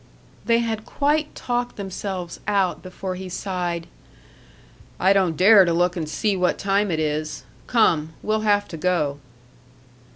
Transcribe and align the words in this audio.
They 0.45 0.57
had 0.61 0.83
quite 0.83 1.35
talked 1.35 1.75
themselves 1.75 2.39
out 2.47 2.81
before 2.81 3.13
he 3.13 3.29
sighed: 3.29 3.85
"I 4.99 5.13
don't 5.13 5.37
dare 5.37 5.63
to 5.63 5.73
look 5.73 5.95
and 5.95 6.09
see 6.09 6.35
what 6.35 6.57
time 6.57 6.89
it 6.89 6.99
is. 6.99 7.43
Come, 7.67 8.13
we'll 8.23 8.41
have 8.41 8.67
to 8.69 8.77
go." 8.77 9.19